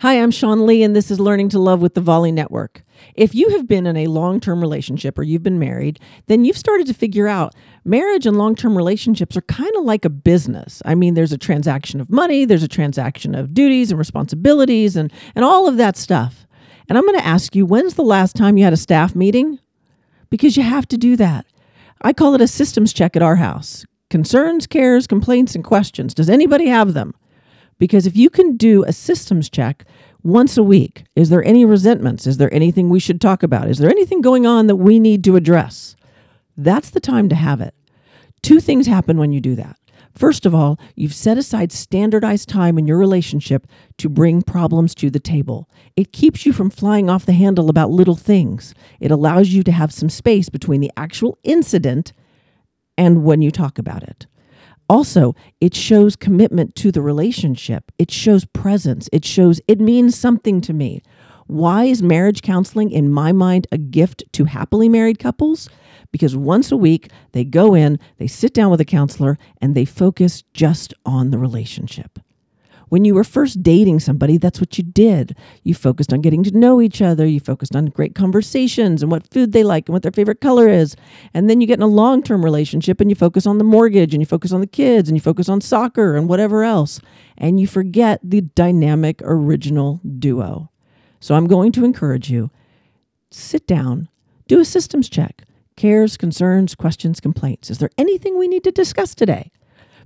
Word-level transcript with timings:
Hi, 0.00 0.14
I'm 0.14 0.30
Sean 0.30 0.64
Lee, 0.64 0.82
and 0.82 0.96
this 0.96 1.10
is 1.10 1.20
Learning 1.20 1.50
to 1.50 1.58
Love 1.58 1.82
with 1.82 1.92
the 1.92 2.00
Volley 2.00 2.32
Network. 2.32 2.84
If 3.16 3.34
you 3.34 3.50
have 3.50 3.68
been 3.68 3.86
in 3.86 3.98
a 3.98 4.06
long 4.06 4.40
term 4.40 4.62
relationship 4.62 5.18
or 5.18 5.22
you've 5.22 5.42
been 5.42 5.58
married, 5.58 6.00
then 6.26 6.42
you've 6.42 6.56
started 6.56 6.86
to 6.86 6.94
figure 6.94 7.28
out 7.28 7.54
marriage 7.84 8.24
and 8.24 8.38
long 8.38 8.54
term 8.54 8.78
relationships 8.78 9.36
are 9.36 9.42
kind 9.42 9.76
of 9.76 9.84
like 9.84 10.06
a 10.06 10.08
business. 10.08 10.80
I 10.86 10.94
mean, 10.94 11.12
there's 11.12 11.34
a 11.34 11.36
transaction 11.36 12.00
of 12.00 12.08
money, 12.08 12.46
there's 12.46 12.62
a 12.62 12.66
transaction 12.68 13.34
of 13.34 13.52
duties 13.52 13.90
and 13.90 13.98
responsibilities, 13.98 14.96
and, 14.96 15.12
and 15.34 15.44
all 15.44 15.68
of 15.68 15.76
that 15.76 15.98
stuff. 15.98 16.46
And 16.88 16.96
I'm 16.96 17.04
going 17.04 17.20
to 17.20 17.26
ask 17.26 17.54
you, 17.54 17.66
when's 17.66 17.92
the 17.92 18.02
last 18.02 18.34
time 18.34 18.56
you 18.56 18.64
had 18.64 18.72
a 18.72 18.78
staff 18.78 19.14
meeting? 19.14 19.58
Because 20.30 20.56
you 20.56 20.62
have 20.62 20.88
to 20.88 20.96
do 20.96 21.14
that. 21.16 21.44
I 22.00 22.14
call 22.14 22.34
it 22.34 22.40
a 22.40 22.48
systems 22.48 22.94
check 22.94 23.16
at 23.16 23.22
our 23.22 23.36
house 23.36 23.84
concerns, 24.08 24.66
cares, 24.66 25.06
complaints, 25.06 25.54
and 25.54 25.62
questions. 25.62 26.14
Does 26.14 26.30
anybody 26.30 26.68
have 26.68 26.94
them? 26.94 27.12
Because 27.80 28.06
if 28.06 28.14
you 28.14 28.28
can 28.28 28.58
do 28.58 28.84
a 28.84 28.92
systems 28.92 29.48
check 29.48 29.86
once 30.22 30.58
a 30.58 30.62
week, 30.62 31.04
is 31.16 31.30
there 31.30 31.42
any 31.42 31.64
resentments? 31.64 32.26
Is 32.26 32.36
there 32.36 32.52
anything 32.54 32.90
we 32.90 33.00
should 33.00 33.22
talk 33.22 33.42
about? 33.42 33.68
Is 33.70 33.78
there 33.78 33.90
anything 33.90 34.20
going 34.20 34.46
on 34.46 34.66
that 34.66 34.76
we 34.76 35.00
need 35.00 35.24
to 35.24 35.34
address? 35.34 35.96
That's 36.58 36.90
the 36.90 37.00
time 37.00 37.30
to 37.30 37.34
have 37.34 37.62
it. 37.62 37.74
Two 38.42 38.60
things 38.60 38.86
happen 38.86 39.16
when 39.16 39.32
you 39.32 39.40
do 39.40 39.56
that. 39.56 39.78
First 40.14 40.44
of 40.44 40.54
all, 40.54 40.78
you've 40.94 41.14
set 41.14 41.38
aside 41.38 41.72
standardized 41.72 42.50
time 42.50 42.78
in 42.78 42.86
your 42.86 42.98
relationship 42.98 43.66
to 43.96 44.10
bring 44.10 44.42
problems 44.42 44.94
to 44.96 45.08
the 45.08 45.20
table. 45.20 45.70
It 45.96 46.12
keeps 46.12 46.44
you 46.44 46.52
from 46.52 46.68
flying 46.68 47.08
off 47.08 47.24
the 47.24 47.32
handle 47.32 47.70
about 47.70 47.90
little 47.90 48.16
things. 48.16 48.74
It 48.98 49.10
allows 49.10 49.48
you 49.48 49.62
to 49.62 49.72
have 49.72 49.92
some 49.92 50.10
space 50.10 50.50
between 50.50 50.82
the 50.82 50.92
actual 50.98 51.38
incident 51.44 52.12
and 52.98 53.24
when 53.24 53.40
you 53.40 53.50
talk 53.50 53.78
about 53.78 54.02
it. 54.02 54.26
Also, 54.90 55.36
it 55.60 55.72
shows 55.72 56.16
commitment 56.16 56.74
to 56.74 56.90
the 56.90 57.00
relationship. 57.00 57.92
It 57.96 58.10
shows 58.10 58.44
presence. 58.44 59.08
It 59.12 59.24
shows 59.24 59.60
it 59.68 59.80
means 59.80 60.18
something 60.18 60.60
to 60.62 60.72
me. 60.72 61.00
Why 61.46 61.84
is 61.84 62.02
marriage 62.02 62.42
counseling, 62.42 62.90
in 62.90 63.08
my 63.08 63.30
mind, 63.30 63.68
a 63.70 63.78
gift 63.78 64.24
to 64.32 64.46
happily 64.46 64.88
married 64.88 65.20
couples? 65.20 65.70
Because 66.10 66.34
once 66.34 66.72
a 66.72 66.76
week, 66.76 67.08
they 67.30 67.44
go 67.44 67.72
in, 67.72 68.00
they 68.18 68.26
sit 68.26 68.52
down 68.52 68.68
with 68.72 68.80
a 68.80 68.84
counselor, 68.84 69.38
and 69.60 69.76
they 69.76 69.84
focus 69.84 70.42
just 70.54 70.92
on 71.06 71.30
the 71.30 71.38
relationship. 71.38 72.18
When 72.90 73.04
you 73.04 73.14
were 73.14 73.24
first 73.24 73.62
dating 73.62 74.00
somebody, 74.00 74.36
that's 74.36 74.60
what 74.60 74.76
you 74.76 74.84
did. 74.84 75.36
You 75.62 75.74
focused 75.74 76.12
on 76.12 76.20
getting 76.20 76.42
to 76.42 76.50
know 76.50 76.80
each 76.80 77.00
other. 77.00 77.24
You 77.24 77.38
focused 77.38 77.74
on 77.74 77.86
great 77.86 78.16
conversations 78.16 79.00
and 79.00 79.12
what 79.12 79.32
food 79.32 79.52
they 79.52 79.62
like 79.62 79.88
and 79.88 79.92
what 79.94 80.02
their 80.02 80.12
favorite 80.12 80.40
color 80.40 80.68
is. 80.68 80.96
And 81.32 81.48
then 81.48 81.60
you 81.60 81.68
get 81.68 81.78
in 81.78 81.82
a 81.82 81.86
long 81.86 82.20
term 82.22 82.44
relationship 82.44 83.00
and 83.00 83.08
you 83.08 83.14
focus 83.14 83.46
on 83.46 83.58
the 83.58 83.64
mortgage 83.64 84.12
and 84.12 84.20
you 84.20 84.26
focus 84.26 84.52
on 84.52 84.60
the 84.60 84.66
kids 84.66 85.08
and 85.08 85.16
you 85.16 85.20
focus 85.22 85.48
on 85.48 85.60
soccer 85.60 86.16
and 86.16 86.28
whatever 86.28 86.64
else. 86.64 87.00
And 87.38 87.60
you 87.60 87.68
forget 87.68 88.20
the 88.24 88.40
dynamic 88.40 89.22
original 89.22 90.00
duo. 90.18 90.70
So 91.20 91.36
I'm 91.36 91.46
going 91.46 91.70
to 91.72 91.84
encourage 91.84 92.28
you 92.28 92.50
sit 93.30 93.68
down, 93.68 94.08
do 94.48 94.58
a 94.58 94.64
systems 94.64 95.08
check 95.08 95.44
cares, 95.76 96.18
concerns, 96.18 96.74
questions, 96.74 97.20
complaints. 97.20 97.70
Is 97.70 97.78
there 97.78 97.88
anything 97.96 98.36
we 98.36 98.48
need 98.48 98.64
to 98.64 98.70
discuss 98.70 99.14
today? 99.14 99.50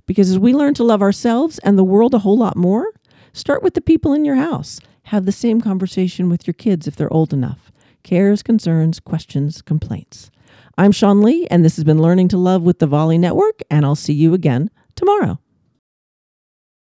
Because 0.07 0.29
as 0.29 0.39
we 0.39 0.53
learn 0.53 0.73
to 0.75 0.83
love 0.83 1.01
ourselves 1.01 1.59
and 1.59 1.77
the 1.77 1.83
world 1.83 2.13
a 2.13 2.19
whole 2.19 2.37
lot 2.37 2.55
more, 2.55 2.91
start 3.33 3.63
with 3.63 3.73
the 3.73 3.81
people 3.81 4.13
in 4.13 4.25
your 4.25 4.35
house. 4.35 4.79
Have 5.03 5.25
the 5.25 5.31
same 5.31 5.61
conversation 5.61 6.29
with 6.29 6.45
your 6.45 6.53
kids 6.53 6.87
if 6.87 6.95
they're 6.95 7.11
old 7.11 7.33
enough. 7.33 7.71
Cares, 8.03 8.43
concerns, 8.43 8.99
questions, 8.99 9.61
complaints. 9.61 10.29
I'm 10.77 10.91
Sean 10.91 11.21
Lee, 11.21 11.47
and 11.47 11.63
this 11.65 11.75
has 11.77 11.83
been 11.83 12.01
Learning 12.01 12.27
to 12.27 12.37
Love 12.37 12.61
with 12.61 12.79
the 12.79 12.87
Volley 12.87 13.17
Network, 13.17 13.61
and 13.71 13.85
I'll 13.85 13.95
see 13.95 14.13
you 14.13 14.33
again 14.33 14.69
tomorrow. 14.95 15.39